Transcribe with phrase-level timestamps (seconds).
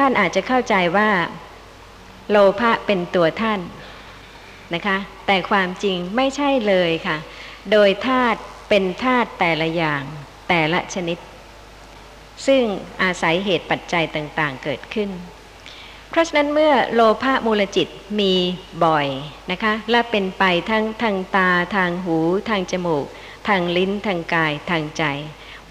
[0.00, 1.10] ท่านอาจจะเข้าใจว่า
[2.30, 3.60] โลภะเป็นตัวท่าน
[4.74, 7.16] นะคะ แต่ความจริงไม่ใช่เลยค่ะ
[7.72, 10.02] โดยธาตุเป็นธาตุแต่ละอย่าง
[10.48, 11.18] แต่ละชนิด
[12.46, 12.62] ซึ่ง
[13.02, 15.10] อาศัยเหตุปัจจัยต่างๆเกิดขึ้น
[16.10, 17.88] เพราะฉะนั้นเมื่อโลภะมูลจิต
[18.20, 18.34] มี
[18.84, 19.06] บ่อย
[19.50, 23.04] นะคะ และเป็นไปทั้งทางตาทางหู ทางจมูก
[23.48, 25.04] ทางลิ้นทางกายทางใจ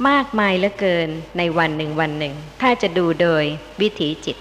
[0.08, 3.44] มากมายเหลือเกินในวันหนึ่งวันหนึ่ง ถ้าจะดูโดย
[3.82, 4.38] วิถีจิต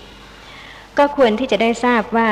[0.98, 2.30] ก็ควรที่จะได้ทราบว่า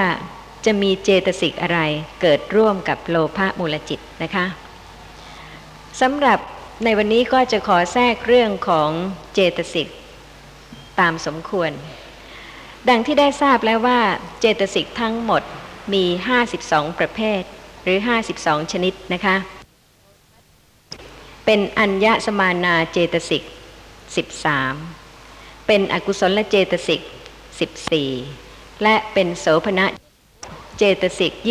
[0.66, 1.80] จะมีเจตสิกอะไร
[2.20, 4.46] เกิดร่วมกับโลภะมูลจิตนะคะ
[6.00, 6.38] สำหรับ
[6.84, 8.90] ในวันนี้ก็จะขอแทรกเรื่องของ
[9.34, 9.88] เจตสิก
[11.00, 11.70] ตามสมควร
[12.88, 14.00] ดังที่ได้ทราบแล้วว่า
[14.40, 15.42] เจตสิกทั้งหมด
[15.94, 16.04] มี
[16.52, 17.42] 52 ประเภท
[17.84, 17.98] หรือ
[18.40, 19.36] 52 ชนิดนะคะ
[21.46, 23.42] เป็นอัญญสมานาเจตสิก
[24.74, 27.00] 13เป็นอกุศลเจตสิก
[28.10, 29.86] 14และเป็นโสภณะ
[30.78, 31.46] เจตสิก25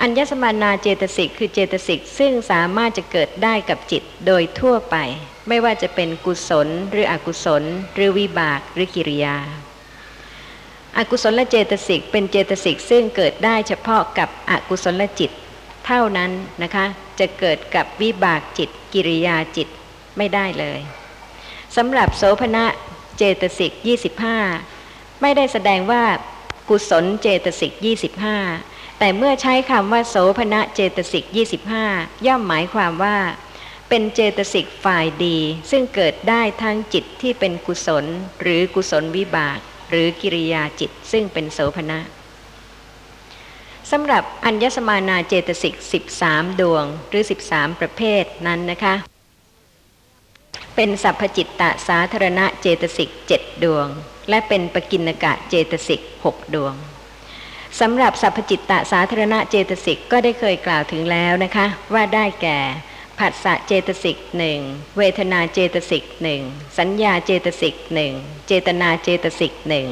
[0.00, 4.96] อัญญสมานาเจตสิกคือเจตสิกซึ่งสามารถจะเกิดได้กับจิตโดยทั่วไป
[5.48, 7.62] ไม่ว่าจะเป็นกุศลหรืออกุศล
[7.94, 9.36] หรือวิบากหรือกิริยา
[10.96, 15.30] อากุศลเจตสิกเป็นเจตสิกซึ่งเกิดได้เฉพาะกับอกุศลจิต
[15.86, 16.30] เท่านั้น
[16.62, 16.86] นะคะ
[17.18, 19.68] จะเกิดกับวิบากจิตกิริยาจิต
[20.16, 20.80] ไม่ได้เลย
[21.76, 22.64] สำหรับโสภณะ
[23.16, 23.72] เจตสิก
[24.46, 26.04] 25 ไม่ได้แสดงว่า
[26.68, 27.72] กุศลเจตสิก
[28.36, 31.24] 25 แต่เมื่อใช้คำว่าโสภณะเจตสิก
[31.76, 33.16] 25 ย่อมหมายความว่า
[33.88, 35.38] เป็นเจตสิกฝ่ายดี
[35.70, 38.04] ซึ่งเกิดได้ทั้งจิตที่เป็นกุศล
[38.40, 39.58] หรือกุศลวิบาก
[39.90, 41.98] หรือกิริยาจิตซึ่งเป็นโสภณะ
[43.92, 45.74] สำหรับอัญญสมานาเจตสิก
[46.16, 48.94] 13 ดวงหรือ 13 ประเภทนั้นนะคะ
[50.74, 53.86] เป็นสัพพจิตตสาธารณะเจตสิก 7 ดวง
[54.28, 56.74] และเป็นปกินกะเจตสิก 6 ดวง
[57.80, 62.58] สำหรับสัพพจิตตสาธารณะเจตสิกก็ได้เคยกล่าวถึงแล้วนะคะ ว่าได้แก่
[63.18, 64.60] ผัสสะเจตสิกหนึ่ง
[64.98, 66.42] เวทนาเจตสิกหนึ่ง
[66.78, 68.12] สัญญาเจตสิกหนึ่ง
[68.46, 69.88] เจตนาเจตสิกหนึ่ง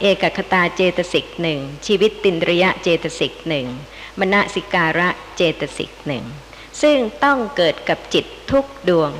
[0.00, 3.66] เอกคตาเจตสิกหนึ่งชีวิตตินริยะเจตสิกหนึ่ง
[4.18, 6.24] มณสิการะเจตสิกหนึ่ง
[6.82, 9.12] ซึ่งต้องเกิดกับจิตทุกดวง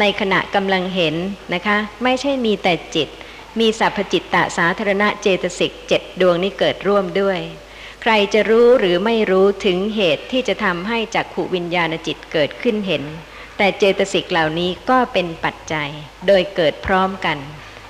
[0.00, 1.14] ในขณะกำลังเห็น
[1.54, 3.08] นะคะ ไม่ใช่มีแต่จิต
[3.60, 7.38] มีสัพพจิตตสาธารณะเจตสิกเจ็ดดวงนี้เกิดร่วมด้วย
[8.02, 13.04] ใครจะรู้หรือไม่รู้ถึงเหตุที่จะทำให้จักขุวิญญาณจิตเกิดขึ้นเห็น
[13.56, 15.90] แต่เจตสิกเหล่านี้ก็เป็นปัจจัย
[16.26, 17.38] โดยเกิดพร้อมกัน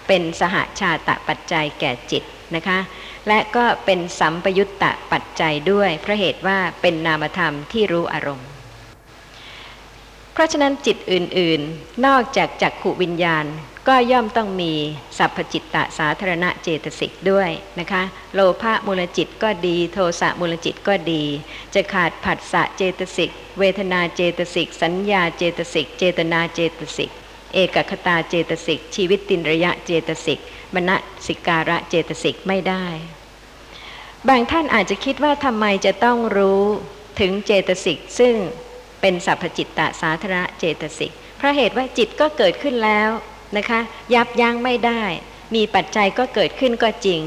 [0.09, 2.79] เป็นสหาชาตะปัจจัยแก่จิตนะคะ
[3.29, 8.49] และก็เป็นสัมปยุตตะปัจจัยด้วยเพราะเหตุว่าเป็นนามธรรมที่รู้อารมณ์
[10.33, 13.47] เพราะฉะนั้นจิตอื่นๆ นอกจากจักขุวิญญาณ
[13.89, 14.73] ก็ย่อมต้องมี
[15.19, 18.03] สัพพจิตตสาธารณะเจตสิกด้วยนะคะ
[18.35, 21.23] โลภะมูลจิตก็ดี โทสะมูลจิตก็ดี
[21.75, 27.11] จะขาดผัสสะเจตสิก เวทนาเจตสิก สัญญาเจตสิก เจตนาเจตสิก
[27.55, 30.39] เอกคตาเจตสิก ชีวิตตินระยะเจตสิก
[30.75, 30.91] มณ
[31.27, 32.87] สิการะเจตสิกไม่ได้
[34.29, 36.63] บางท่านอาจจะคิดว่าทำไมจะต้องรู้
[37.21, 38.35] ถึงเจตสิกซึ่ง
[39.01, 43.09] เป็นสัพพจิตตสาธารณเจตสิกเพราะเหตุว่าจิตก็เกิดขึ้นแล้ว
[43.57, 43.81] นะคะ
[44.15, 45.03] ยับยั้งไม่ได้
[45.55, 47.21] มีปัจจัยก็เกิดขึ้นก็จริง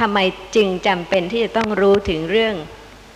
[0.00, 0.18] ทำไม
[0.56, 2.54] จึงจำเป็นที่จะต้องรู้ถึงเรื่อง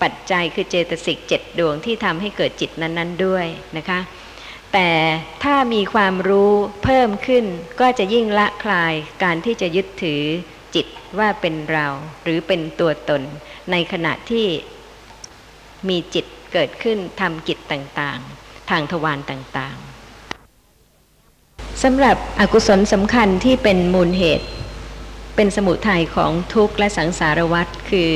[0.02, 4.00] ปัจจัยคือเจตสิกเจ็ดดวงที่ทำให้เกิดจิตนั้น ๆ ด้วยนะคะ
[4.72, 4.90] แต่
[5.44, 6.52] ถ้ามีความรู้
[6.84, 7.44] เพิ่มขึ้น
[7.80, 10.22] ก็จะยิ่งละคลายการที่จะยึดถือ
[10.74, 10.86] จิต
[11.18, 11.86] ว่าเป็นเรา
[12.24, 13.22] หรือเป็นตัวตน
[13.70, 14.46] ในขณะที่
[15.88, 16.26] มีจิต
[16.58, 24.46] เกิดขึ้นทำกิจต่างๆ ทางทวารต่างๆสำหรับอกุศลสำคัญที่เป็นมูลเหตุ
[25.36, 28.12] เป็นสมุทัยของทุกข์และสังสารวัฏคือ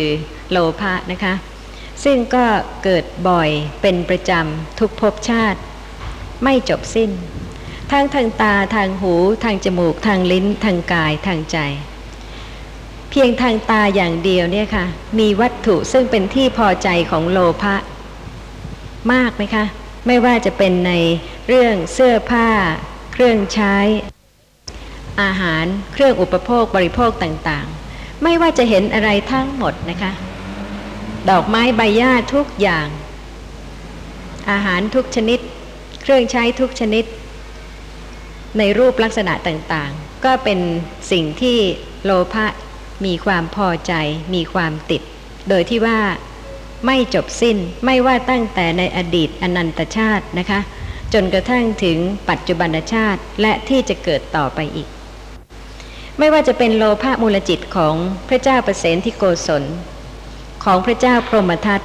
[0.51, 1.35] โลภะนะคะ
[2.05, 2.45] ซึ่งก็
[2.85, 3.51] เกิดบ่อย
[3.83, 5.61] เป็นประจำทุกภพชาติ
[6.45, 7.11] ไม่จบสิ้น
[7.91, 9.15] ทั้งทางตาทางหู
[9.45, 11.59] ทางจมูกทางลิ้นทางกายทางใจ
[13.11, 14.85] เพียงทางตาอย่างเดียวเนี่ยค่ะ
[15.19, 17.77] มีวัตถุซึ่งเป็นที่พอใจของโลภะ
[19.13, 19.65] มากไหมคะ
[20.07, 20.93] ไม่ว่าจะเป็นใน
[21.49, 22.49] เรื่องเสื้อผ้า
[23.13, 23.77] เครื่องใช้
[25.23, 30.13] อาหารเครื่องอุปโภคบริโภคต่างๆ ไม่ว่าจะเห็นอะไรทั้งหมดนะคะ
[31.31, 32.89] ดอกไม้ใบหญ้าทุกอย่าง
[34.51, 35.39] อาหารทุกชนิด
[36.03, 37.05] เครื่องใช้ทุกชนิด
[38.59, 40.59] ในรูปลักษณะต่างๆ ก็เป็น
[41.13, 41.59] สิ่งที่
[42.05, 42.47] โลภะ
[43.05, 43.93] มีความพอใจ
[44.35, 45.03] มีความติด
[45.49, 45.99] โดยที่ว่า
[46.87, 50.61] ไม่จบสิ้นไม่ว่าตั้งแต่ในอดีตอนันตชาตินะคะ
[51.13, 51.99] จนกระทั่งถึง
[52.29, 54.89] ปัจจุบันชาติและที่จะเกิดต่อไปอีก
[56.19, 57.95] ไม่ว่าจะเป็นโลภะมูลจิตของ
[58.29, 59.65] พระเจ้าประเสนที่โกศล
[60.65, 61.83] ของพระเจ้าพรหมทัต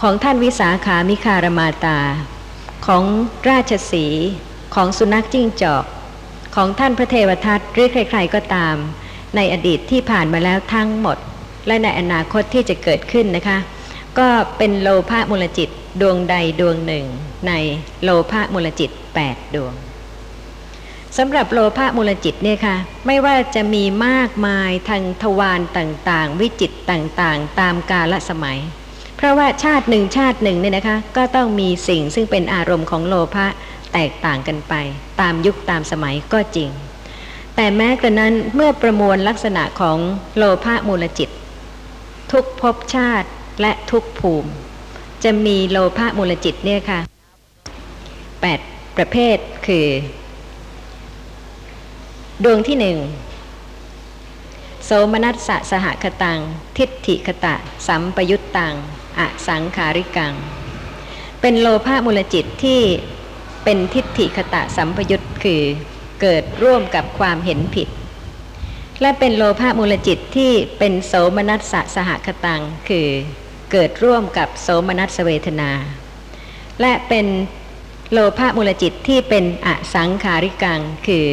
[0.00, 1.98] ของท่านวิสาขามิคารมาตา
[2.86, 3.04] ของ
[3.48, 4.06] ราชสี
[4.74, 5.84] ของสุนัขจิ้งจอก
[6.56, 8.76] ของท่านพระเทวทัตหรือใครๆก็ตาม
[9.36, 11.18] ในอดีตที่ผ่านมาแล้วทั้งหมด
[11.66, 13.58] และในอนาคตที่จะเกิดขึ้นนะคะ
[14.18, 14.28] ก็
[14.58, 15.68] เป็นโลภะมูลจิต
[16.00, 17.04] ดวงใดดวงหนึ่ง
[17.48, 17.52] ใน
[18.02, 18.90] โลภะมูลจิต
[19.24, 19.74] 8 ดวง
[21.18, 22.76] สำหรับโลภะมูลจิตเนี่ยค่ะ
[23.06, 28.58] ไม่ว่าจะมีมากมายทางทวารต่างๆ วิจิตต่างๆ ตามกาลสมัย
[29.16, 33.46] เพราะว่าชาติหนึ่งชาติหนึ่งเนี่ยนะคะก็ต้องมีสิ่งซึ่งเป็นอารมณ์ของโลภะ
[33.92, 34.74] แตกต่างกันไป
[35.20, 36.70] ตามยุคตามสมัยก็จริง
[37.56, 39.98] แต่แม้กระนั้นเมื่อประมวลลักษณะของ
[40.36, 41.28] โลภะมูลจิต
[42.32, 43.28] ทุกภพชาติ
[43.60, 44.50] และทุกภูมิ
[45.24, 47.00] จะมีโลภะมูลจิตเนี่ยค่ะ
[48.40, 48.60] แปด
[48.96, 49.86] ประเภทคือ
[52.44, 52.98] ดวงที่หนึ่ง
[54.84, 56.38] โสมนัสสะสหคตัง
[56.78, 57.54] ทิฏฐิคตะ
[57.86, 58.74] สัมปยุตตัง
[59.18, 60.34] อสังขาริกัง
[61.40, 62.80] เป็นโลภะมูลจิตที่
[63.64, 65.62] เป็นทิฏฐิคตะสัมปยุตคือ
[66.20, 67.88] เกิดร่วมกับความเห็นผิด
[69.00, 73.08] และเป็นโลภะมูลจิตที่เป็นโสมนัสสะสหคตัง คือ
[73.70, 75.70] เกิดร่วมกับโสมนัสเวทนา
[76.80, 77.26] และเป็น
[78.12, 81.26] โลภะมูลจิตที่เป็นอสังขาริกังคือ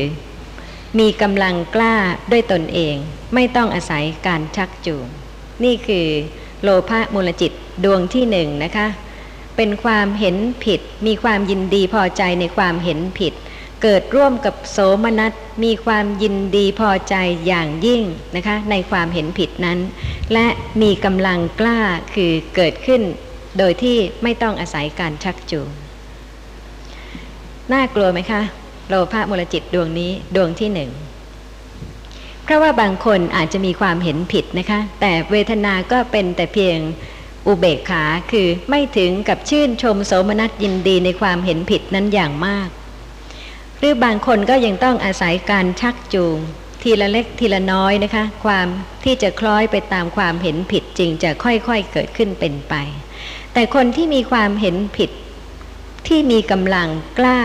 [0.99, 1.95] มีกำลังกล้า
[2.31, 2.95] ด้วยตนเอง
[3.33, 5.05] ไม่ต้องอาศัยการชักจูง
[5.63, 6.07] นี่คือ
[6.61, 7.51] โลภะมูลจิต
[7.83, 8.87] ดวงที่หนึ่งนะคะ
[9.55, 10.35] เป็นความเห็น
[10.65, 13.33] ผิด มีความยินดีพอใจในความเห็นผิด
[13.83, 15.33] เกิดร่วมกับโสมนัส
[15.63, 17.15] มีความยินดีพอใจ
[17.47, 18.01] อย่างยิ่ง
[18.35, 19.79] นะคะในความเห็นผิดนั้น
[20.33, 20.47] และ
[20.81, 21.79] มีกำลังกล้า
[22.15, 23.01] คือเกิดขึ้น
[23.57, 25.69] โดยที่ไม่ต้องอาศัยการชักจูง
[27.73, 28.41] น่ากลัวไหมคะ
[28.87, 30.91] โลภะมูลจิตดวงนี้ดวงที่หนึ่ง
[32.43, 36.77] เพราะว่าบางคนอาจจะมีความเห็นผิดนะคะ แต่เวทนาก็เป็นแต่เพียง
[37.47, 42.69] อุเบกขาคือไม่ถึงกับชื่นชมโสมนัสยินดีในความเห็นผิดนั้นอย่างมาก
[43.79, 46.37] หรือบางคนก็ยังต้องอาศัยการชักจูง
[46.83, 48.67] ทีละเล็กทีละน้อยนะคะ ความ
[49.03, 52.73] ที่จะคล้อยไปตามความเห็นผิดจริงจะค่อยๆเกิดขึ้นเป็นไป
[53.53, 55.11] แต่คนที่มีความเห็นผิด
[56.07, 56.87] ที่มีกำลัง
[57.19, 57.41] กล้า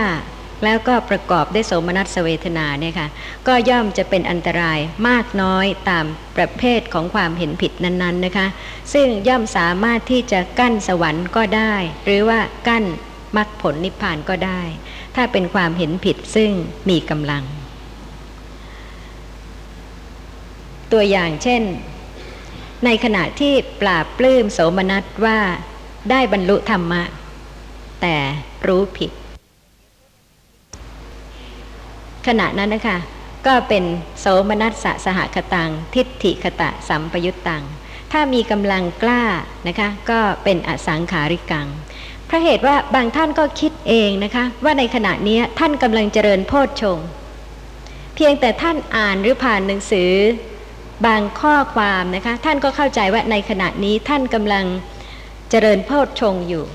[0.63, 3.07] แล้วก็ประกอบด้วยโสมนัสเวทนาเนี่ยค่ะ
[3.47, 6.05] ก็ย่อมจะเป็นอันตรายมากน้อยตาม
[6.37, 8.47] ประเภทของความเห็นผิดนั้นๆนะคะ
[8.93, 11.75] ซึ่งย่อมสามารถที่จะกั้นสวรรค์ก็ได้
[12.05, 12.83] หรือว่ากั้น
[13.37, 14.61] มรรคผลนิพพานก็ได้
[15.15, 16.51] ถ้าเป็นความเห็นผิดซึ่ง
[16.89, 17.43] มีกำลัง
[20.91, 21.61] ตัวอย่างเช่น
[22.85, 25.39] ในขณะที่ปราบปลื้มโสมนัสว่า
[26.09, 27.03] ได้บรรลุธรรมะ
[28.01, 28.15] แต่
[28.67, 29.11] รู้ผิด
[32.27, 32.97] ขณะนั้นนะคะ
[33.47, 33.83] ก็เป็น
[34.19, 37.63] โสมนัสสะสหคตัง ทิฏฐิคตะสัมปยุตตัง
[38.11, 39.23] ถ้ามีกำลังกล้า
[39.67, 41.67] นะคะ ก็เป็นอสังขาริกัง
[42.33, 46.99] ราะเหตุว่าบางท่านก็คิดเองนะคะ ว่าในขณะนี้ท่านกำลังเจริญโพชฌง
[48.15, 50.11] เพียงแต่ท่านอ่านหรือผ่านหนังสือ
[51.05, 54.65] บางข้อความนะคะ ท่านก็เข้าใจว่าในขณะนี้ท่านกำลัง
[55.49, 56.65] เจริญโพชฌงอยู่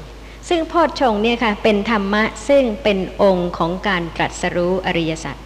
[0.49, 5.37] ซึ่งโพชฌงเนี่ยค่ะเป็นธรรมะซึ่งเป็นองค์ของการตรัสรู้อริยสัจ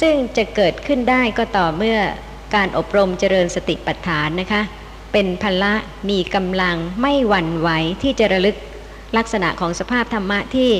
[0.00, 1.98] ซึ่งจะเกิดขึ้นได้ก็ต่อเมื่อ
[2.54, 4.62] การอบรมเจริญสติปัฏฐานนะคะ
[5.12, 5.74] เป็นพละ
[6.10, 7.68] มีกำลังไม่หวั่นไหว
[8.02, 8.56] ที่จะระลึก
[9.16, 10.70] ลักษณะของสภาพธรรมะที่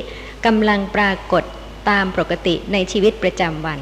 [0.46, 1.44] กำลังปรากฏ
[1.90, 3.80] ตามปกติในชีวิตประจำวัน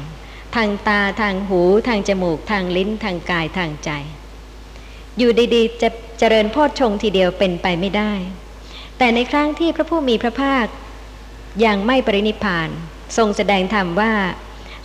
[0.55, 3.91] ทางตาทางหูทางจมูก ทางลิ้นทางกายทางใจ
[5.17, 8.13] อยู่ดีๆ จะเจริญโพชฌงทีเดียวเป็นไปไม่ได้
[8.97, 10.65] แต่ในครั้งที่พระผู้มีพระภาค
[11.65, 12.69] ยังไม่ปรินิพาน
[13.17, 14.13] ทรงแสดงธรรมว่า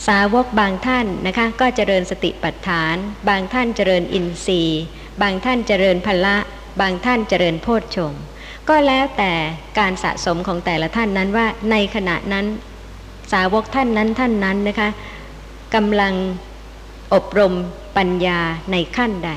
[0.09, 2.97] สาวกบางท่านนะคะก็เจริญสติปัฏฐาน
[3.29, 4.83] บางท่านเจริญอินทรีย์
[5.23, 6.37] บางท่านเจริญพละ
[6.81, 8.13] บางท่านเจริญโพชฌง
[8.71, 9.33] ก็แล้วแต่
[9.79, 12.47] การสะสมของแต่ละท่านนั้นว่าในขณะนั้น
[13.33, 14.89] สาวกท่านนั้นท่านนั้นนะคะ
[15.75, 16.15] กำลัง
[17.15, 17.55] อบรม
[17.97, 18.41] ปัญญา
[18.73, 19.31] ในขั้นใด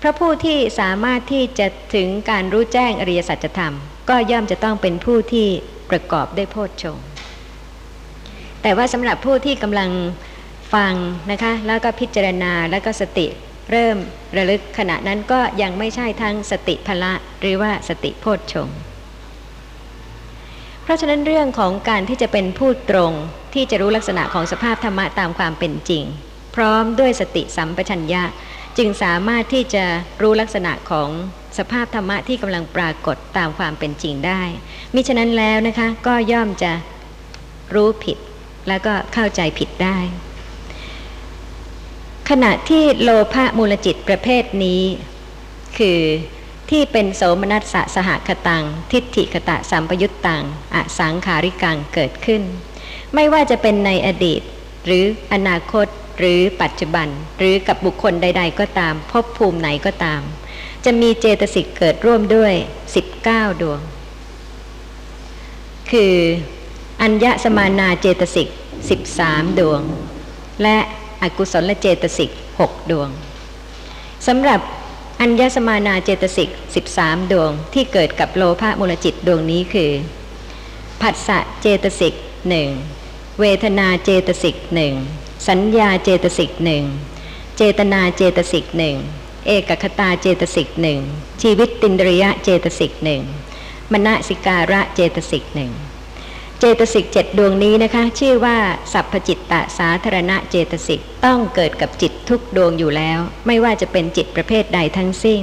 [0.00, 3.74] พระผู้ที่สามารถที่จะถึงการรู้แจ้งอริยสัจธรรม
[4.08, 5.46] ก็ย่อมจะต้องเป็นผู้ที่
[5.90, 6.98] ประกอบด้วยโพชฌง
[8.62, 9.90] แต่ว่าสำหรับผู้ที่กำลัง
[10.74, 10.92] ฟัง
[11.30, 13.26] นะคะแล้วก็พิจารณาแล้วก็สติ
[13.70, 13.96] เริ่ม
[14.36, 18.68] ระลึกขณะนั้นก็ยังไม่ใช่ทั้งสติพละหรือว่าสติโพชฌง
[20.82, 23.12] เพราะฉะนั้นเรื่องของการที่จะเป็นผู้ตรง
[23.54, 26.04] ที่จะรู้ลักษณะของสภาพธรรมะตามความเป็นจริง
[26.56, 28.22] พร้อมด้วยสติสัมปชัญญะ
[28.78, 29.84] จึงสามารถที่จะ
[30.22, 31.08] รู้ลักษณะของ
[31.58, 34.42] สภาพธรรมะที่กำลังปรากฏตามความเป็นจริงได้
[34.94, 36.72] มิฉะนั้นแล้วนะคะก็ย่อมจะ
[37.74, 38.18] รู้ผิด
[38.68, 39.98] แล้วก็เข้าใจผิดได้
[42.34, 44.82] ขณะที่โลภะมูลจิตประเภทนี้
[45.78, 46.00] คือ
[46.70, 50.44] ที่เป็นโสมนัสสะสหคตัง ทิฏฐิคตะสัมปยุตตัง
[50.74, 52.42] อสังขาริกังเกิดขึ้น
[53.14, 54.42] ไม่ว่าจะเป็นในอดีต
[54.86, 55.86] หรืออนาคต
[56.18, 57.08] หรือปัจจุบัน
[57.38, 60.20] หรือกับบุคคลใด ๆ ก็ตามพบภูมิไหนก็ตาม
[60.84, 62.54] จะมีเจตสิกเกิดร่วมด้วย
[63.06, 63.80] 19 ดวง
[65.90, 66.14] คือ
[67.02, 68.48] อัญญสมานาเจตสิก
[69.02, 69.82] 13 ดวง
[70.62, 70.78] และ
[71.22, 73.10] อกุศลเจตสิก6ดวง
[74.26, 74.60] สำหรับ
[75.20, 76.50] อัญญสมานาเจตสิก
[76.90, 79.90] 13ดวงที่เกิดกับโลภะมูลจิตดวงนี้คือ
[81.00, 82.14] ผัสสะเจตสิก
[82.48, 82.68] หนึ่ง
[83.40, 84.94] เวทนาเจตสิกหนึ่ง
[85.48, 86.84] สัญญาเจตสิกหนึ่ง
[87.56, 88.96] เจตนาเจตสิกหนึ่ง
[89.46, 91.00] เอกคตาเจตสิกหนึ่ง
[91.42, 93.22] ชีวิตตินดริยะเจตสิกหนึ่ง
[93.92, 95.72] มณสิการะเจตสิกหนึ่ง
[96.62, 98.56] เจตสิกเจ็ดดวงนี้นะคะ ชื่อว่า
[98.92, 105.42] สัพพจิตตสาธารณะเจตสิกต้องเกิดกับจิตทุกดวงอยู่แล้ว ไม่ว่าจะเป็นจิตประเภทใดทั้งสิ้น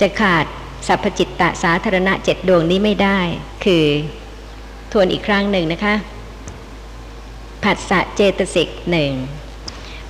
[0.00, 0.46] จะขาด
[0.88, 3.20] สัพพจิตตสาธารณะเจ็ดดวงนี้ไม่ได้
[3.64, 3.86] คือ
[4.92, 5.94] ทวนอีกครั้งหนึ่งนะคะ
[7.64, 9.12] ผัสสะเจตสิกหนึ่ง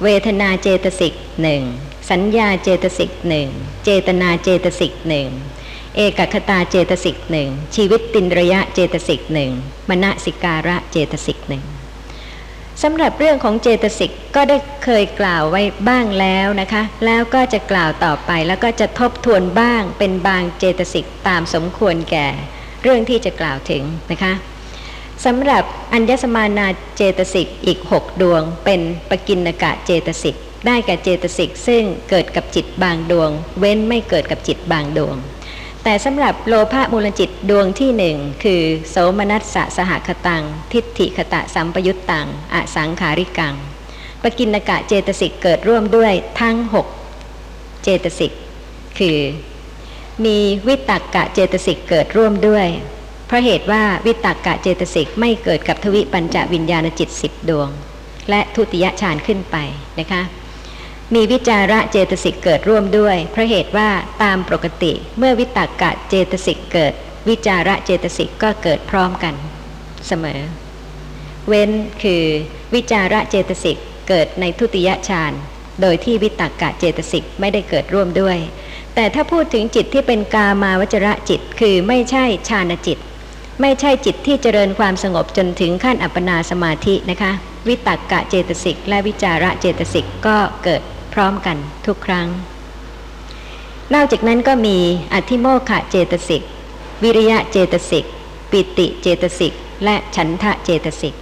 [0.02, 1.62] เวทนาเจตสิกหนึ่ง
[2.10, 3.48] สัญญาเจตสิกหนึ่ง
[3.84, 5.28] เจตนาเจตสิกหนึ่ง
[5.96, 9.50] เอกคตาเจตสิกหนึ่งชีวิตตินระยะเจตสิกหนึ่ง
[9.88, 11.64] มณสิการะเจตสิกหนึ่ง
[12.82, 22.28] สำหรับเรื่องของเจตสิกก็ได้เคยกล่าวไว้บ้างแล้วนะคะ แล้วก็จะกล่าวต่อไปแล้วก็จะทบทวนบ้างเป็นบางเจตสิกตามสมควรแก่
[22.82, 24.32] เรื่องที่จะกล่าวถึงนะคะ
[25.24, 28.80] สำหรับอัญญสมานาเจตสิกอีกหกดวง เป็น
[29.10, 35.16] ปกินกะเจตสิกได้แก่เจตสิกซึ่งเกิดกับจิตบางดวง เว้นไม่เกิดกับจิตบางดวง
[35.84, 43.54] แต่สำหรับโลภะมูลจิตดวงที่หนึ่งคือโสมนัสสะสหคตัง ทิฏฐิคตะสัมปยุตตังอสังขาริกัง
[44.22, 46.86] ปกินกะเจตสิกเกิดร่วมด้วยทั้งหก
[47.82, 48.32] เจตสิก
[48.98, 49.18] คือ
[50.24, 52.66] มีวิตกกะเจตสิกเกิดร่วมด้วย
[53.26, 57.68] เพราะเหตุว่าวิตกกะเจตสิกไม่เกิดกับทวิปัญจวิญญาณจิตสิบดวง
[58.30, 59.56] และทุติยฌานขึ้นไป
[59.98, 60.22] นะคะ
[61.14, 63.88] มีวิจาระเจตสิกเกิดร่วมด้วย เพราะเหตุว่า
[64.22, 66.92] ตามปกติเมื่อวิตากกะเจตสิกเกิด
[67.28, 69.34] วิจาระเจตสิกก็เกิดพร้อมกัน
[70.06, 70.40] เสมอ
[71.48, 71.70] เว้น
[72.02, 72.24] คือ
[72.74, 73.78] วิจาระเจตสิก
[74.08, 75.32] เกิดในทุติยฌาน
[75.80, 78.38] โดยที่วิตากกะเจตสิกไม่ได้เกิดร่วมด้วย
[78.94, 82.98] แต่ถ้าพูดถึงจิตที่เป็นกามาวจระจิต คือไม่ใช่ฌานจิต
[83.60, 87.32] ไม่ใช่จิตที่เจริญความสงบจนถึงขั้นอัปปนาสมาธินะคะ
[87.68, 92.28] วิตากกะเจตสิกและวิจาระเจตสิกก็เกิด พร้อมกันทุกครั้ง
[93.94, 94.78] นอกจากนั้นก็มี
[95.14, 96.42] อธิโมขะเจตสิก
[97.02, 98.04] วิริยะเจตสิก
[98.50, 99.52] ปิติเจตสิก
[99.84, 101.14] และฉันทะเจตสิก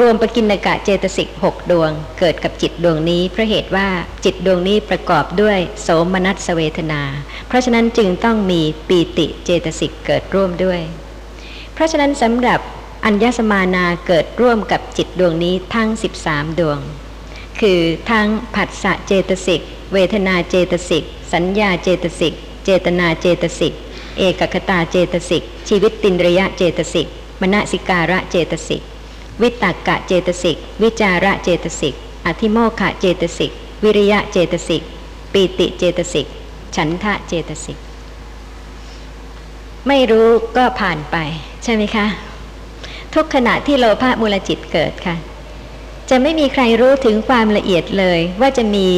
[0.06, 3.88] วมปกินกะเจตสิกหกดวง เกิดกับจิตดวงนี้เพราะเหตุว่า
[4.24, 7.02] จิตดวงนี้ประกอบด้วยโสมนัสเวทนา
[7.46, 10.80] เพราะฉะนั้นจึงต้องมีปีติเจตสิกเกิดร่วมด้วย
[11.74, 12.60] เพราะฉะนั้นสำหรับ
[13.04, 15.88] อัญญสมานาเกิดร่วมกับจิตดวงนี้ทั้ง
[16.22, 16.78] 13 ดวง
[17.60, 19.60] คือทั้งผัสสะเจตสิก
[19.92, 22.34] เวทนาเจตสิก สัญญาเจตสิก
[22.64, 23.72] เจตนาเจตสิก
[24.18, 27.06] เอกคตาเจตสิก ชีวิตตินระยะเจตสิก
[27.40, 28.82] มณสิการะเจตสิก
[29.42, 31.94] วิตากกะเจตสิก วิจาระเจตสิก
[32.26, 33.50] อธิโมขะเจตสิก
[33.84, 34.82] วิริยะเจตสิก
[35.32, 36.26] ปีติเจตสิก
[36.76, 37.78] ฉันทะเจตสิก
[39.88, 41.16] ไม่รู้ก็ผ่านไป
[41.62, 42.06] ใช่ไหมคะ
[43.14, 45.16] ทุกขณะที่โลภะมูลจิตเกิดค่ะ
[46.10, 48.88] จะไม่มีใครรู้ถึงความละเอียดเลยว่าจะมี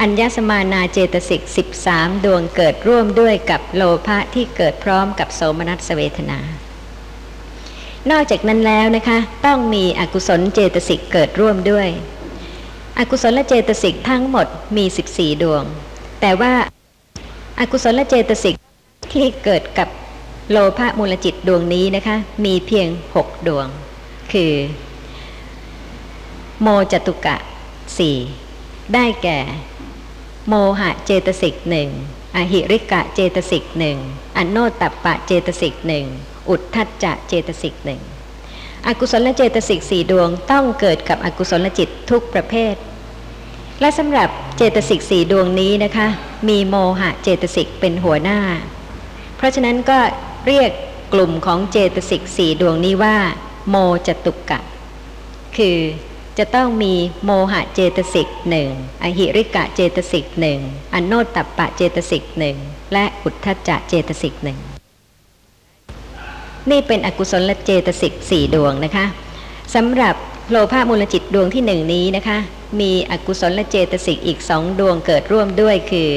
[0.00, 1.42] อัญญสมานาเจตสิก
[1.82, 6.38] 13 ดวงเกิดร่วมด้วยกับโลภะที่เกิดพร้อมกับโสมนัสเวทนา
[8.10, 11.88] นอกจากนั้นแล้วนะคะ ต้องมีอกุศลเจตสิกเกิดร่วมด้วย
[12.98, 15.62] อกุศลเจตสิกทั้งหมดมี 14 ดวง
[16.20, 16.52] แต่ว่า
[17.60, 18.56] อากุศลเจตสิก
[19.12, 19.88] ที่เกิดกับ
[20.50, 23.66] โลภะมูลจิตดวงนี้นะคะ มีเพียง 6 ดวง
[24.32, 24.52] คือ
[26.62, 27.36] โมจตุกะ
[27.98, 28.16] สี่
[28.94, 29.38] ได้แก่
[30.48, 31.88] โมหะเจตสิกหนึ่ง
[32.36, 33.98] อหิริกะเจตสิกหนึ่ง
[34.36, 36.06] อโนตัปปะเจตสิกหนึ่ง
[36.48, 38.00] อุทธัจจะเจตสิกหนึ่ง
[38.86, 42.74] อกุศลเจตสิกสี่ดวงต้องเกิดกับอกุศลจิตทุกประเภท
[43.80, 46.08] และสำหรับเจตสิกสี่ดวงนี้นะคะ
[46.48, 48.38] มีโมหะเจตสิกเป็นหัวหน้า
[49.36, 49.98] เพราะฉะนั้นก็
[50.46, 50.70] เรียก
[51.12, 53.16] กลุ่มของเจตสิกสี่ดวงนี้ว่า
[53.68, 53.76] โม
[54.06, 54.60] จตุกะ
[55.58, 55.78] คือ
[56.38, 58.70] จะต้องมีโมหะเจตสิกหนึ่ง
[59.02, 60.60] อหิริกะเจตสิกหนึ่ง
[60.94, 62.56] อโนตตัปปะเจตสิกหนึ่ง
[62.92, 64.58] และอุทธจะเจตสิกหนึ่ง
[66.70, 69.06] นี่เป็นอกุศลเจตสิกสี่ดวงนะคะ
[69.74, 70.14] สำหรับ
[70.50, 72.38] โลภะมูลจิตดวงที่หนึ่งนี้นะคะ
[72.80, 76.10] มีอกุศลเจตสิกอีกสองดวงเกิดร่วมด้วยคือ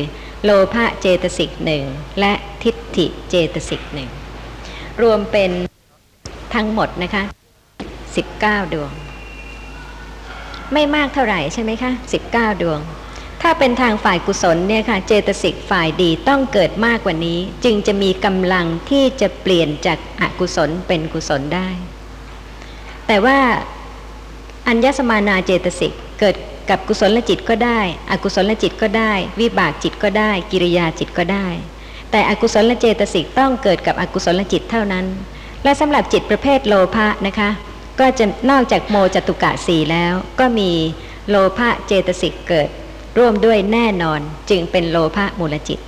[0.44, 1.84] โลภะเจตสิกหนึ่ง
[2.20, 4.10] และทิฏฐิเจตสิกหนึ่ง
[5.02, 5.52] รวมเป็น
[6.54, 7.24] ทั้งหมดนะคะ
[8.18, 8.92] 19 ดวง
[10.74, 11.92] ไม่มากเท่าไหร่ใช่ไหมคะ
[12.28, 12.80] 19 ดวง
[13.42, 21.70] ถ้าเป็นทางฝ่ายกุศลเนี่ยค่ะเจตสิกฝ่ายดีต้องเกิดมากกว่านี้ จึงจะมีกำลังที่จะเปลี่ยนจากอากุศลเป็นกุศลได้
[23.08, 23.38] แต่ว่า
[24.68, 26.36] อัญญสมานาเจตสิกเกิด
[26.70, 27.80] กับกุศลจิตก็ได้
[28.12, 31.48] อกุศลจิตก็ได้ วิบากจิตก็ได้ กิริยาจิตก็ได้
[32.12, 35.06] แต่อกุศลเจตสิกต้องเกิดกับอกุศลจิตเท่านั้น
[35.64, 37.50] และสำหรับจิตประเภทโลภะนะคะ
[38.00, 40.72] ก็จะนอกจากโมจตุกะสีแล้ว ก็มี
[41.30, 42.70] โลภะเจตสิกเกิด
[43.18, 45.80] ร่วมด้วยแน่นอนจึงเป็นโลภะมูลจิต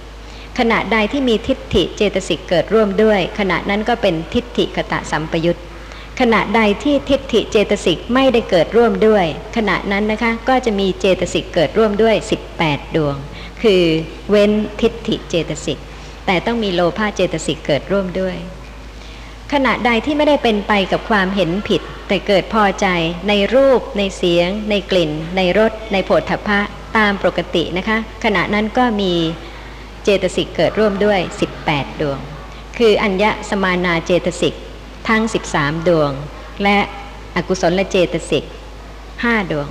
[0.60, 5.60] ขณะใดที่มีทิฏฐิเจตสิกเกิดร่วมด้วย ขณะนั้นก็เป็นทิฏฐิกตะสัมปยุต
[6.20, 9.26] ขณะใดที่ทิฏฐิเจตสิกไม่ได้เกิดร่วมด้วย
[9.58, 12.16] ขณะนั้นนะคะก็จะมีเจตสิกเกิดร่วมด้วย
[12.56, 13.16] 18 ดวง
[13.64, 13.84] คือ
[14.30, 15.80] เว้นทิฏฐิเจตสิก
[16.26, 18.36] แต่ต้องมีโลภะเจตสิกเกิดร่วมด้วย
[19.54, 22.88] ขณะใดที่ไม่ได้เป็นไปกับความเห็นผิด แต่เกิดพอใจ
[23.30, 26.60] ในรูป ในเสียง ในกลิ่น ในรส ในโผฏฐัพพะ
[26.98, 29.14] ตามปกตินะคะ ขณะนั้นก็มี
[30.04, 31.20] เจตสิกเกิดร่วมด้วย
[31.60, 32.20] 18 ดวง
[32.78, 34.54] คืออัญญสมานาเจตสิก
[35.10, 35.22] ทั้ง
[35.56, 36.12] 13 ดวง
[36.64, 36.78] และ
[37.36, 38.44] อกุศลเจตสิก
[38.98, 39.68] 5ดวง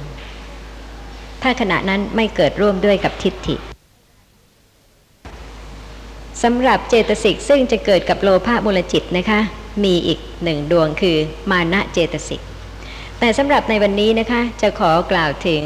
[1.42, 3.56] ถ้าขณะนั้นไม่เกิดร่วมด้วยกับทิฏฐิ
[6.42, 9.40] สำหรับเจตสิกซึ่งจะเกิดกับโลภะมูลจิตนะคะ
[9.85, 11.16] มีอีกหนึ่งดวงคือ
[11.50, 12.40] มานะเจตสิก
[13.18, 15.62] แต่สำหรับในวันนี้นะคะจะขอกล่าวถึง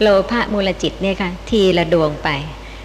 [0.00, 2.28] โลภะมูลจิตเนี่ยค่ะทีละดวงไป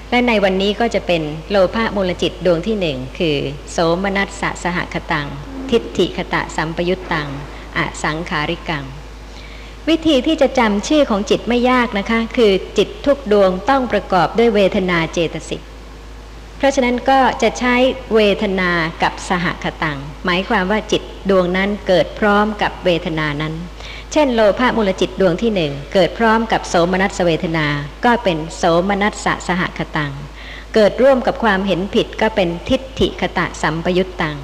[0.09, 3.38] และในวันนี้ก็จะเป็นโลภะมูลจิตดวงที่หนึ่งคือ
[3.71, 5.27] โสมนัสสะสหคตัง
[5.69, 7.29] ทิฏฐิคตะสัมปยุตตัง
[7.77, 8.85] อสังขาริกัง
[9.89, 15.62] วิธีที่จะจำชื่อของจิตไม่ยากนะคะ คือจิตทุกดวงต้องประกอบด้วยเวทนาเจตสิก
[16.58, 17.76] เพราะฉะนั้นก็จะใช้
[18.15, 18.72] เวทนา
[19.04, 23.54] กับสหคตัง หมายความว่าจิตดวงนั้นเกิดพร้อมกับเวทนานั้น
[24.12, 27.68] เช่น โลภะมูลจิตดวงที่หนึ่งเกิดพร้อมกับโสมนัสเวทนา
[28.06, 30.13] ก็เป็นโสมนัสสสหคตัง
[30.74, 34.38] เกิดร่วมกับความเห็นผิดก็เป็นทิฏฐิคตะสัมปยุตตัง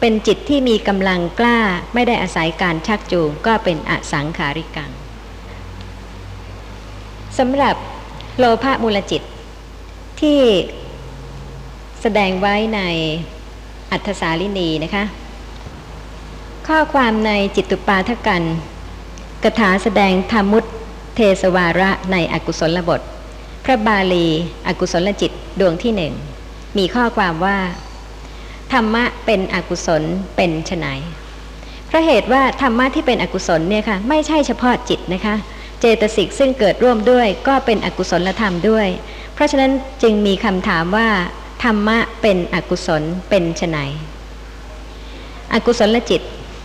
[0.00, 1.58] เป็นจิตที่มีกำลังกล้า
[1.94, 4.90] ไม่ได้อาศัยการชักจูงก็เป็นอสังขาริกัง
[7.38, 7.76] สำหรับ
[8.38, 9.22] โลภะมูลจิต
[10.20, 10.40] ที่
[12.08, 12.82] แสดงไว้ใน
[13.92, 15.04] อัธสาลินีนะคะ
[16.68, 18.42] ข้อความในจิตตุปาทกัน
[19.44, 20.64] กถาแสดงธรรมุต
[21.14, 23.00] เทสวาระในอกุศลบท
[23.64, 24.26] พระบาลี
[24.66, 26.12] อกุศลจิตดวงที่หนึ่ง
[26.78, 27.58] มีข้อความว่า
[28.72, 30.02] ธรรมะเป็นอกุศล
[30.36, 30.86] เป็นไฉน
[31.86, 35.34] เพราะเหตุว่าธรรมะที่เป็นอกุศลเนี่ยค่ะไม่ใช่เฉพาะจิตนะคะ
[35.80, 38.86] เจตสิกซึ่งเกิดร่วมด้วยก็เป็นอกุศลธรรมด้วย
[39.34, 39.70] เพราะฉะนั้น
[40.02, 41.08] จึงมีคำถามว่า
[41.62, 43.78] ธรรมะเป็นอกุศลเป็นไฉน
[45.52, 46.22] อกุศลจิต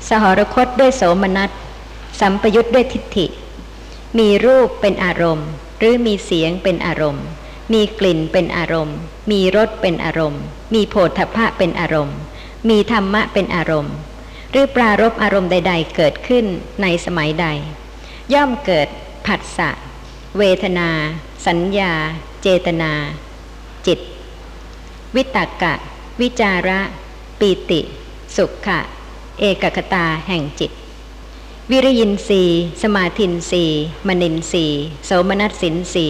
[0.10, 1.50] สหรคตด้วยโสมนัส
[2.20, 3.28] สัมปยุทธ์ด้วยทิฏฐิ
[4.20, 5.48] มีรูปเป็นอารมณ์
[5.80, 7.26] หรือมีเสียงเป็นอารมณ์
[7.74, 8.98] มีกลิ่นเป็นอารมณ์
[9.32, 10.42] มีรสเป็นอารมณ์
[10.74, 12.18] มีโผฏฐพพะเป็นอารมณ์
[12.70, 13.96] มีธรรมะเป็นอารมณ์
[14.52, 16.46] หรือปรารบอารมณ์ใด ๆ เกิดขึ้น
[16.82, 17.48] ในสมัยใด
[18.34, 18.88] ย่อมเกิด
[19.26, 19.70] ผัสสะ
[20.38, 20.90] เวทนา
[21.48, 21.94] สัญญา
[22.42, 22.92] เจตนา
[23.88, 24.00] จิต
[25.16, 25.74] วิตกะ
[26.22, 26.80] วิจาระ
[27.40, 27.82] ปีติ
[28.36, 28.80] สุขะ
[29.40, 30.72] เอกคตาแห่งจิต
[31.72, 32.42] วิริยินสี
[32.84, 33.64] สมาธินสี
[34.08, 34.66] มนินสี
[35.06, 36.08] โสมนัสสินสี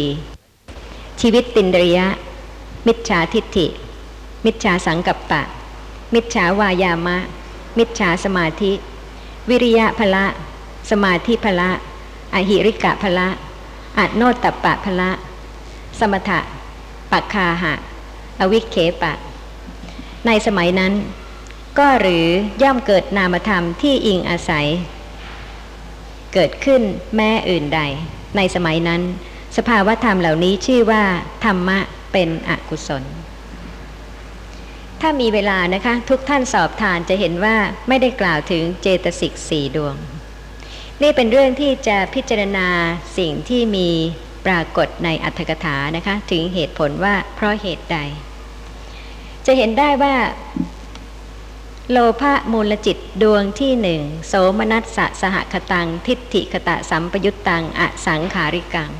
[1.21, 2.07] ชีวิตตินดริยะ
[2.87, 3.67] มิจฉาทิฏฐิ
[4.45, 5.41] มิจฉาสังกัปปะ
[6.13, 7.17] มิจฉาวายามะ
[7.77, 8.71] มิจฉาสมาธิ
[9.49, 10.25] วิริยะพละ
[10.91, 11.69] สมาธิพละ
[12.33, 13.27] อหิริกะพละ
[13.97, 15.09] อัโนตตปะพละ
[15.99, 16.39] สมถะ
[17.11, 17.73] ปักคาหะ
[18.41, 19.13] อวิเคปะ
[20.27, 20.93] ในสมัยนั้น
[21.80, 22.25] ก็หรือ
[22.63, 24.67] ย่อมเกิดนามธรรมที่อิงอาศัย
[26.34, 26.82] เกิดขึ้น
[27.15, 27.82] แม้อื่นใด
[28.38, 29.01] ในสมัยนั้น
[29.58, 31.04] สภาวธรรมเหล่านี้ชื่อว่า
[31.45, 31.80] ธรรมะ
[32.12, 33.04] เป็นอกุศล
[35.01, 37.56] ถ้ามีเวลานะคะ ทุกท่านสอบทานจะเห็นว่า
[37.88, 39.95] ไม่ได้กล่าวถึงเจตสิกสี่ดวง
[41.01, 42.67] นี่เป็นเรื่องที่จะพิจารณา
[43.17, 43.89] สิ่งที่มี
[44.45, 47.97] ปรากฏในอัตถกถานะคะ ถึงเหตุผลว่าเพราะเหตุใด
[49.45, 50.15] จะเห็นได้ว่า
[51.91, 58.91] โลภะมูลจิตดวงที่หนึ่งโสมนัสสะสหคตัง ทิฏฐิคตะสัมปยุตตังอสังขาริกัง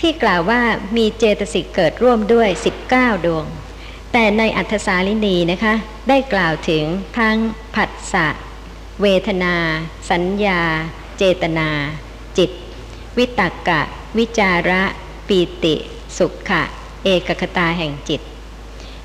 [0.00, 0.62] ที่กล่าวว่า
[0.96, 2.48] มีเจตสิกเกิดร่วมด้วย
[2.86, 3.46] 19 ดวง
[4.12, 5.74] แต่ในอัธสาลินีนะคะ
[6.08, 6.84] ได้กล่าวถึง
[7.18, 7.36] ทั้ง
[7.74, 8.26] ผัสสะ
[9.02, 9.54] เวทนา
[10.10, 10.62] สัญญา
[11.18, 11.68] เจตนา
[12.38, 12.50] จิต
[13.18, 13.80] วิตกกะ
[14.18, 14.82] วิจาระ
[15.28, 15.74] ปีติ
[16.18, 16.62] สุขะ
[17.04, 18.20] เอกคตาแห่งจิต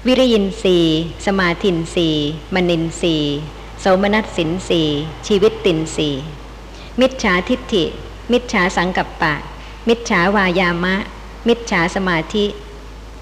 [0.07, 0.77] วิริยินสี
[1.25, 2.07] สมาธินสี
[2.53, 3.15] มนินสี
[3.79, 4.81] โสมนัสสินสี
[5.27, 6.09] ชีวิตตินสี
[6.99, 7.83] มิจฉาทิฏฐิ
[8.31, 9.33] มิจฉาสังกัปปะ
[9.87, 10.95] มิจฉาวายามะ
[11.47, 12.45] มิจฉาสมาธิ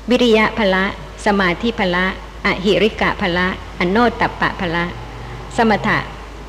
[0.09, 0.85] วิริยะพละ
[1.25, 2.05] สมาธิพละ
[2.45, 3.47] อหิริกะพละ
[3.79, 4.85] อโนตตปปะพละ
[5.57, 5.97] สมถะ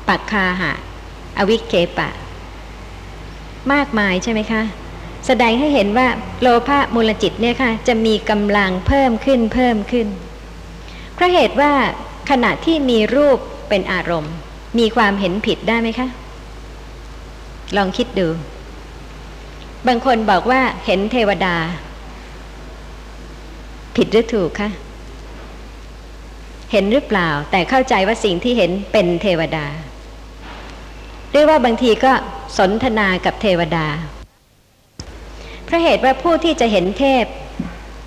[0.07, 0.71] ปักคาหะ
[1.37, 2.09] อวิเคปะ
[3.71, 4.61] มากมายใช่ไหมคะ
[5.31, 6.07] แสดงให้เห็นว่า
[6.41, 10.07] โลภะมูลจิตเนี่ยค่ะจะมีกำลังเพิ่มขึ้นเพิ่มขึ้น
[11.13, 11.71] เพราะเหตุว่า
[12.29, 13.37] ขณะที่มีรูป
[13.69, 14.33] เป็นอารมณ์
[14.79, 16.07] มีความเห็นผิดได้ไหมคะ
[17.77, 18.27] ลองคิดดู
[19.87, 21.55] บางคนบอกว่าเห็นเทวดา
[23.95, 24.69] ผิดหรือถูกคะ
[26.71, 29.65] เห็นหรือเปล่า แต่เข้าใจว่าสิ่งที่เห็นเป็นเทวดา
[31.31, 32.11] หรือว่าบางทีก็
[32.57, 33.87] สนทนากับเทวดา
[35.69, 37.25] พราะเหตุว่าผู้ที่จะเห็นเทพ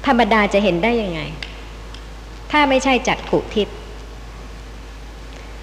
[0.06, 1.20] ธรรมดาจะเห็นได้ยังไง
[2.52, 3.76] ถ้าไม่ใช่จักขุทิพย์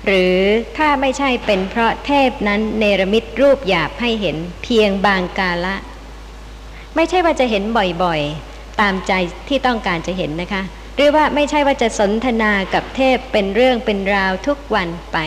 [0.05, 0.37] หรือ
[0.77, 5.75] ถ้าไม่ใช่เป็นเพราะเทพนั้นเนรมิตรูปหยาบให้เห็นเพียงบางกาละ
[6.95, 7.63] ไม่ใช่ว่าจะเห็น
[8.03, 9.13] บ่อยๆ ตามใจ
[9.47, 10.63] ที่ต้องการจะเห็นนะคะ
[10.95, 15.17] หรือว่าไม่ใช่ว่าจะสนทนากับเทพเป็นเรื่องเป็นราวทุกวันไป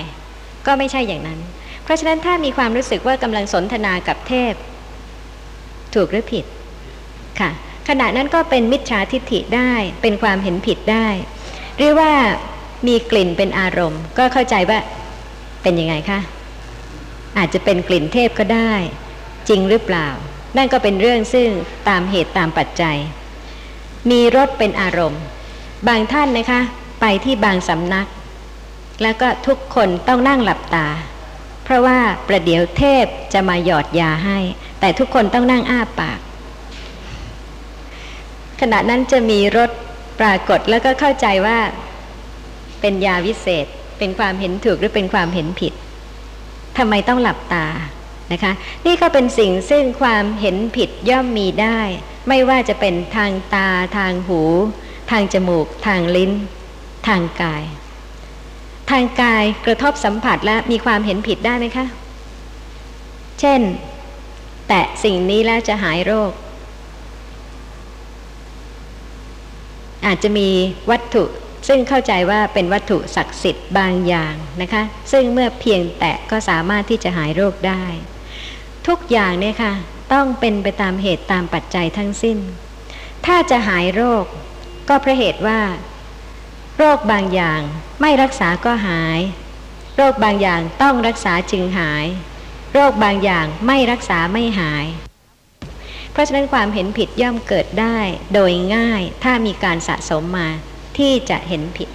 [0.67, 1.41] ก็ไม่ใช่อย่างนั้น
[1.85, 4.55] เพราะฉะนั้นถ้ามีความรู้สึกว่ากำลังสนทนากับเทพ
[5.95, 6.45] ถูกหรือผิด
[7.41, 7.51] ค่ะ
[7.89, 11.07] ขณะนั้นก็เป็นมิจฉาทิฏฐิได้เป็นความเห็นผิดได้
[11.77, 12.11] หรือว่า
[12.87, 14.79] มีกลิ่นเป็นอารมณ์ ก็เข้าใจว่า
[15.63, 16.21] เป็นยังไงคะ
[17.39, 18.73] อาจจะเป็นกลิ่นเทพก็ได้
[19.49, 20.09] จริงหรือเปล่า
[20.57, 21.49] นั่นก็เป็นเรื่องซึ่ง
[21.89, 22.97] ตามเหตุตามปัจจัย
[24.11, 25.23] มีรสเป็นอารมณ์
[25.89, 26.61] บางท่านนะคะ
[27.01, 28.07] ไปที่บางสำนัก
[29.03, 30.87] แล้วก็ทุกคนต้องนั่งหลับตา
[31.65, 34.39] เพราะว่าประเดี๋ยวเทพจะมาหยอดยาให้
[34.81, 36.19] แต่ทุกคนต้องนั่งอ้าปาก
[38.65, 39.71] ขณะนั้นจะมีรถ
[40.21, 41.59] ปรากฏแล้วก็เข้าใจว่า
[42.81, 43.67] เป็นยาวิเศษ
[43.99, 45.73] เป็นความเห็นถูกหรือเป็นความเห็นผิด
[46.79, 47.67] ทำไมต้องหลับตา
[48.33, 48.53] นะคะ
[48.87, 51.81] นี่ก็เป็นสิ่งซึ่งความเห็นผิดย่อมมีได้
[52.29, 54.41] ไม่ว่าจะเป็นทางตาทางหู
[55.11, 56.33] ทางจมูก ทางลิ้น
[57.09, 57.65] ทางกาย
[58.91, 61.87] ทางกายกระทบสัมผัสและมีความเห็นผิดได้ไหมคะ
[63.41, 63.61] เช่น
[64.69, 66.33] แตะสิ่งนี้แล้วจะหายโรค
[70.07, 70.49] อาจจะมี
[70.91, 71.25] วัตถุ
[71.69, 77.85] ซึ่งเข้าใจว่าเป็นวัตถุศักดิ์สิทธิ์บางอย่างนะคะ ซึ่งเมื่อเพียงแตะก็สามารถที่จะหายโรคได้
[78.87, 79.73] ทุกอย่างเนี่ยค่ะ
[80.13, 82.39] ต้องเป็นไปตามเหตุตามปัจจัยทั้งสิ้น
[83.27, 84.25] ถ้าจะหายโรค
[84.89, 85.61] ก็เพราะเหตุว่า
[86.79, 87.61] โรคบางอย่าง
[88.01, 89.21] ไม่รักษาก็หาย
[89.97, 92.07] โรคบางอย่างต้องรักษาจึงหาย
[92.73, 94.85] โรคบางอย่างไม่รักษาไม่หาย
[96.13, 97.99] เพราะฉะนั้นความเห็นผิดย่อมเกิดได้
[98.35, 100.49] โดยง่ายถ้ามีการสะสมมา
[100.99, 101.89] ที่จะเห็นผิด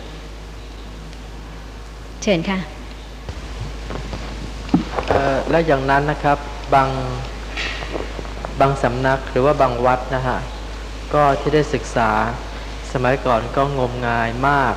[2.23, 2.60] เชิญค่ะ
[5.49, 6.38] แล้วอย่างนั้นนะครับ
[6.73, 6.89] บาง
[8.60, 10.39] บางสำนักหรือว่าบางวัดนะฮะ
[11.13, 12.12] ก็ที่ได้ศึกษา
[12.93, 14.73] สมัยก่อนก็งมงายมาก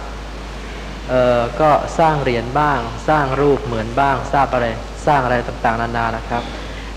[1.08, 4.66] เอ่อก็สร้างเหรียญบ้าง สร้างรูปเหมือนบ้าง ทราบอะไร
[5.06, 6.42] สร้างอะไรต่างๆ นานานะครับ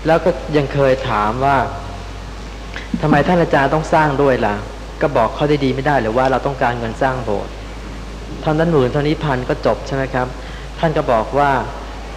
[0.06, 1.58] แล้วก็ยังเคยถามว่า
[3.02, 4.54] ทำไมท่านอาจารย์ต้องสร้างด้วยล่ะ
[5.02, 7.52] ก็บอกเขาได้ดีไม่ได้หรือว่าเราต้องการเงินสร้างโบสถ์
[8.42, 10.26] ท่านนั้นหมื่นเท่านี้พันก็จบใช่ไหมครับ
[10.78, 11.50] ท่านก็บอกว่า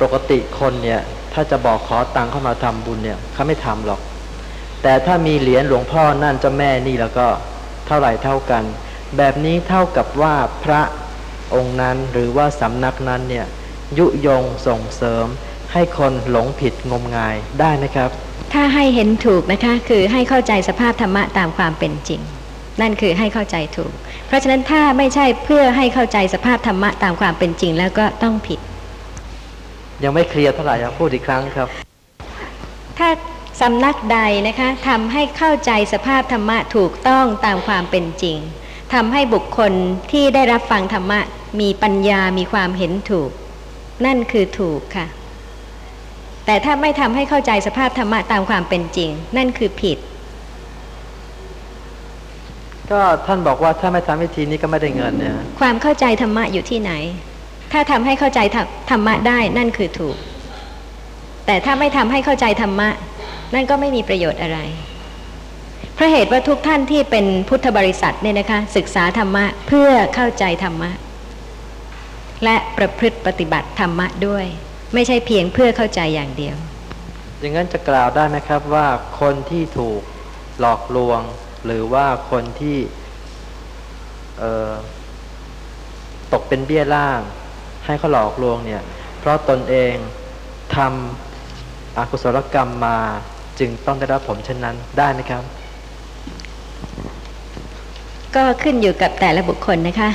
[0.02, 1.02] ปกติคนเนี่ย
[1.34, 4.02] ถ้าจะบอกขอตังค์เข้ามาทำบุญเนี่ยเขาไม่ทำหรอก
[4.84, 7.28] แต่ถ้ามีเหรียญหลวงพ่อนั่นเจ้าแม่นี่แล้วก็
[7.88, 8.64] เท่าไหร่เท่ากัน
[9.18, 10.82] แบบนี้เท่ากับว่าพระ
[11.56, 13.46] องค์นั้นหรือว่าสำนักนั้นเนี่ย
[13.98, 15.26] ยุยงส่งเสริม
[15.74, 18.10] ให้คนหลงผิดงมงายได้นะครับ
[18.54, 22.22] ถ้าให้เห็นถูกนะคะคือให้เข้าใจสภาพธรรมะตามความเป็นจริง
[22.82, 23.94] นั่นคือให้เข้าใจถูก
[24.28, 28.60] เพราะฉะนั้นถ้าไม่ใช่เพื่อให้เข้าใจสภาพธรรมะตามความเป็นจริงแล้วก็ต้องผิด
[30.04, 31.68] ยังไม่เคลียร์เท่าไหร่ครับพูดอีกครั้งครับ
[32.98, 33.10] ถ้า
[33.62, 38.38] สำนักใดนะคะทำให้เข้าใจสภาพธรรมะถูกต้องตามความเป็นจริง
[38.94, 39.74] ทำให้บุคคล
[40.12, 41.20] ที่ได้รับฟังธรรมะ
[41.60, 43.30] มีปัญญามีความเห็นถูก
[44.06, 45.06] นั่นคือถูกค่ะ
[46.48, 49.98] แต่ถ้าไม่ทำให้เข้าใจสภาพธรรมะตามความเป็นจริง นั่นคือผิด
[52.92, 56.92] ก็ท่านบอกว่าถ้าไม่ทำวิธีนี้ก็ไม่ได้เงินเนี่ยความเข้าใจธรรมะอยู่ที่ไหน
[57.72, 58.40] ถ้าทำให้เข้าใจ
[58.90, 60.16] ธรรมะได้นั่นคือถูก
[61.46, 62.90] แต่ถ้าไม่ทำให้เข้าใจธรรมะ
[63.54, 64.60] นั่นก็ไม่มีประโยชน์อะไร
[65.96, 70.92] เพราะเหตุว่าทุกท่านที่เป็นพุทธบริษัทเนี่ยนะคะ ศึกษาธรรมะเพื่อเข้าใจธรรมะ
[72.44, 74.46] และประพฤติปฏิบัติธรรมะด้วย
[74.94, 76.56] ไม่ใช่เพียงเพื่อเข้าใจอย่างเดียว
[77.40, 78.88] อย่างนั้นจะกล่าวได้ไหมครับว่า
[79.22, 80.02] คนที่ถูก
[80.60, 81.22] หลอกลวง
[81.66, 82.78] หรือว่าคนที่
[84.40, 84.74] เอ่อ
[86.34, 87.20] ตกเป็นเบี้ยล่าง
[87.86, 88.82] ให้เขาหลอกลวงเนี่ย
[89.20, 89.94] เพราะตนเอง
[90.76, 93.00] ทำอกุศลกรรมมา
[93.60, 95.44] จึงต้องได้รับผลเช่นนั้นได้ไหมครับ
[98.36, 100.10] ก็ขึ้นอยู่กับแต่ละบุคคลนะคะ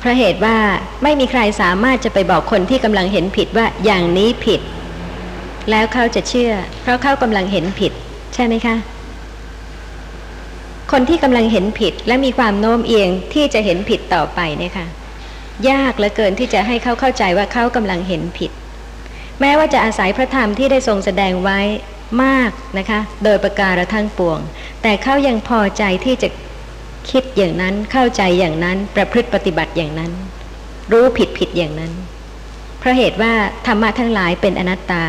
[0.00, 0.56] เพราะเหตุว่า
[1.02, 4.60] ไม่มีใครสามารถจะไปบอกคนที่กำลังเห็นผิดว่าอย่างนี้ผิด
[5.70, 7.92] แล้วเขาจะเชื่อ เพราะเขากำลังเห็นผิด
[8.34, 8.76] ใช่ไหมคะ
[10.92, 14.86] คนที่กำลังเห็นผิดและมีความโน้มเอียงที่จะเห็นผิดต่อไปเนี่ยค่ะ
[15.70, 18.50] ยากเหลือเกินที่จะให้เขาเข้าใจว่าเขากำลังเห็นผิด
[19.40, 21.60] แม้ว่าจะอาศัยพระธรรมที่ได้ทรงแสดงไว้
[22.24, 24.38] มากนะคะ โดยประการทั้งปวง
[24.82, 26.28] แต่เขายังพอใจที่จะ
[27.10, 30.12] คิดอย่างนั้นเข้าใจอย่างนั้น ประพฤติปฏิบัติอย่างนั้น
[30.92, 31.92] รู้ผิดผิดอย่างนั้น
[32.78, 33.32] เพราะเหตุว่า
[33.66, 35.04] ธรรมะทั้งหลายเป็นอนัตตา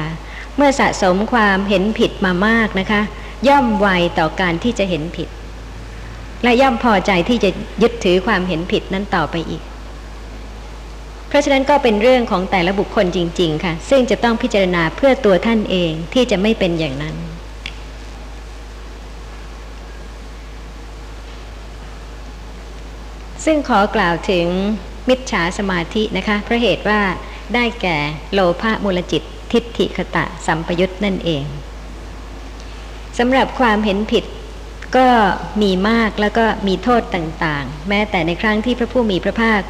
[0.56, 3.02] เมื่อสะสมความเห็นผิดมามากนะคะ
[3.48, 3.88] ย่อมไว
[4.20, 5.30] ต่อการที่จะเห็นผิด
[6.44, 7.50] และย่อมพอใจที่จะ
[7.82, 9.62] ยึดถือความเห็นผิดนั้นต่อไปอีก
[11.28, 17.16] เพราะฉะนั้นก็เป็นเรื่องของแต่ละบุคคลจริง ๆ ค่ะ ซึ่งจะต้องพิจารณาเพื่อตัวท่านเองที่จะไม่เป็นอย่างนั้น
[23.46, 24.48] ซึ่งขอกล่าวถึง
[25.10, 27.02] มิจฉาสมาธินะคะเพราะเหตุว่า
[27.54, 27.98] ได้แก่
[28.34, 31.44] โลภะมูลจิตทิฏฐิคตะสัมปยุตนั่นเอง
[33.18, 34.26] สำหรับความเห็นผิด
[34.98, 35.08] ก็
[35.62, 39.62] มีมากแล้วก็มีโทษต่างๆ แม้แต่ในครั้งที่พระผู้มีพระภาค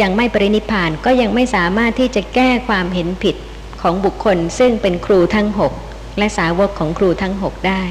[0.00, 3.36] ยังไม่ปรินิพพานก็ยังไม่สามารถที่จะแก้ความเห็นผิด
[3.82, 5.72] ของบุคคลซึ่งเป็นครูทั้งหก
[6.18, 7.82] และสาวกของครูทั้งหกได้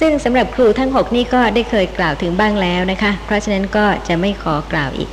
[0.00, 5.10] ซึ่งสำหรับครูทั้งหกนี่ก็ได้เคยกล่าวถึงบ้างแล้วนะคะ เพราะฉะนั้นก็จะไม่ขอกล่าวอีก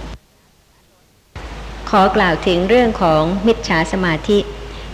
[1.89, 4.38] ขอกล่าวถึงเรื่องของมิจฉาสมาธิ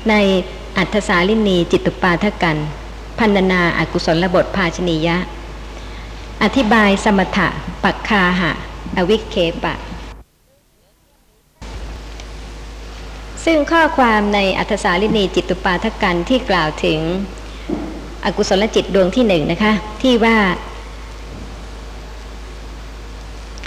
[0.10, 0.16] ใน
[0.78, 2.58] อัฏฐสาลินีจิตตุปาทกัน
[3.20, 5.18] พันนาอากุศลบทภาชนียะ
[6.44, 7.48] อธิบายสมถะ
[7.84, 8.52] ปักคาหะ
[8.98, 9.76] อวิเคปะ
[13.46, 17.00] ซึ่งข้อความในอัฏฐสาลินีจิตตุปาทกันที่กล่าวถึง
[18.28, 20.38] อกุศลจิตดวงที่หนึ่งนะคะ ที่ว่า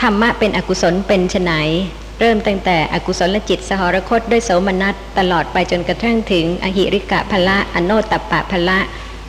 [0.00, 1.52] ธรรมะเป็นอกุศลเป็นไฉน
[2.20, 8.78] เริ่มตั้งแต่อกุศลจิตสหรคตด้วยโสมนัสตลอดไปจนกระทั่งถึงอหิริกะพละอโนตตปปะพละ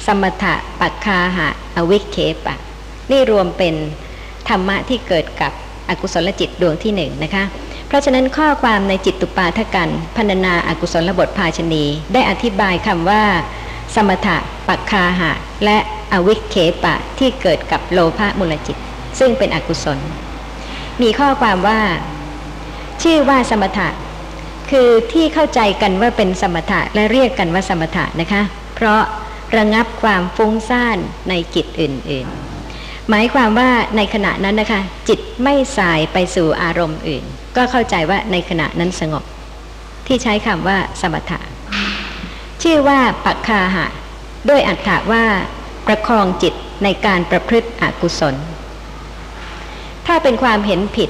[0.06, 2.56] สมถะปักคาหะ อวิเคปะ
[3.12, 3.76] นี่รวมเป็น
[4.50, 5.52] ธรรมะที่เกิดกับ
[5.90, 7.44] อกุศลจิตดวงที่หนึ่งนะคะ
[7.88, 13.24] เพราะฉะนั้นข้อความในจิตตุปาทกันพันนาอากุศลบทภาชนี ได้อธิบายคำว่า
[13.96, 15.32] สมถะปักคาหะ
[15.66, 15.78] และ
[16.14, 18.78] อวิเคปะที่เกิดกับโลภะมูลจิต
[19.20, 20.00] ซึ่งเป็นอกุศล
[21.02, 21.80] มีข้อความว่า
[23.04, 23.90] ชื่อว่าสมถะ
[24.72, 28.42] คือที่เข้าใจกันว่าเป็นสมถะและเรียกกันว่าสมถะนะคะ
[28.76, 29.02] เพราะ
[29.58, 30.98] ระงับความฟุ้งซ่าน
[31.30, 32.28] ในจิตอื่น
[32.70, 37.24] ๆ หมายความว่าในขณะนั้นนะคะ จิตไม่สายไปสู่อารมณ์อื่น
[37.58, 39.24] ก็เข้าใจว่าในขณะนั้นสงบ
[40.08, 41.40] ที่ใช้คำว่าสมถะ
[42.62, 43.86] ชื่อว่าปักคาหะ
[44.50, 45.26] ด้วยอัตถะว่า
[45.88, 48.36] ประคองจิตในการประพฤติอกุศล
[50.08, 51.10] ถ้าเป็นความเห็นผิด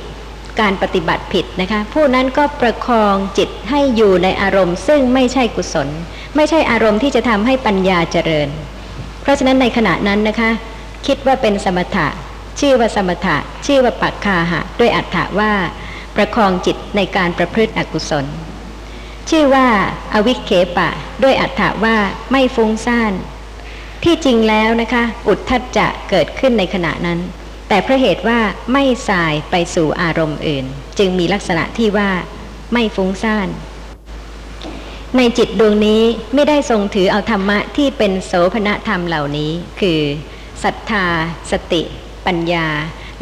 [0.62, 5.88] การปฏิบัติผิดนะคะ ผู้นั้นก็ประคองจิตให้อยู่ในอารมณ์ ซึ่งไม่ใช่กุศล
[6.36, 8.50] ไม่ใช่อารมณ์ที่จะทำให้ปัญญาเจริญ
[9.22, 10.52] เพราะฉะนั้นในขณะนั้นนะคะ
[11.08, 12.08] คิดว่าเป็นสมถะ
[12.60, 15.52] ชื่อว่าสมถะ ชื่อว่าปักคาหะ ด้วยอัตถะว่า
[16.16, 18.26] ประคองจิตในการประพฤติอกุศล
[19.30, 19.68] ชื่อว่า
[20.14, 20.90] อวิเคปะ
[21.24, 21.98] ด้วยอัตถะว่า
[22.32, 23.14] ไม่ฟุ้งซ่าน
[24.04, 27.20] ที่จริงแล้วนะคะ อุทธัจจะเกิดขึ้นในขณะนั้น
[27.68, 28.40] แต่เพราะเหตุว่า
[28.74, 30.66] ไม่สายไปสู่อารมณ์อื่น
[30.98, 32.10] จึงมีลักษณะที่ว่า
[32.74, 33.48] ไม่ฟุ้งซ่าน
[35.18, 36.02] ในจิตดวงนี้
[36.34, 40.00] ไม่ได้ทรงถือเอาธรรมะที่เป็นโสภณธรรมเหล่านี้ คือ
[40.64, 41.06] ศรัทธา
[41.52, 41.82] สติ
[42.26, 42.68] ปัญญา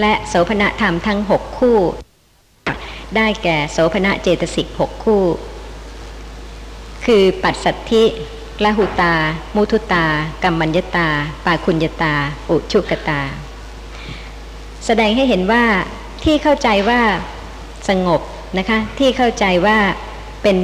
[0.02, 1.78] และโสภณธรรมทั้งหกคู่
[3.16, 5.24] ได้แก่โสภณเจตสิกหกคู่
[7.14, 8.04] คือปัสสัทธิ
[8.64, 9.14] ละหุตา
[9.56, 10.06] มุทุตา
[10.44, 11.08] กัมมัญญตา
[11.46, 12.14] ปาคุญญตา
[12.50, 13.22] อุชุกตา
[14.86, 15.64] แสดงให้เห็นว่า
[16.24, 17.02] ที่เข้าใจว่า
[17.90, 18.22] สงบ
[18.58, 19.78] นะคะ ที่เข้าใจว่า
[20.44, 20.58] เป็น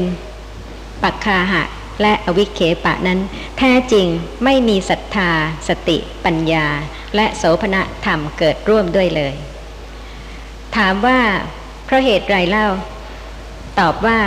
[1.04, 1.64] ปักคาหะ
[2.02, 3.20] และอวิเคปะนั้น
[3.58, 4.08] แท้จริง
[4.44, 5.32] ไม่มีศรัทธา
[5.68, 6.66] สติปัญญา
[7.16, 9.34] และโสภณธรรมเกิดร่วมด้วยเลย
[10.78, 11.20] ถามว่า
[11.86, 12.68] เพราะเหตุไรเล่า
[13.80, 14.20] ตอบว่า